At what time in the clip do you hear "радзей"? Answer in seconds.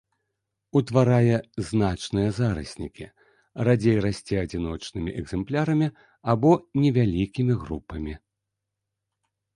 3.69-3.97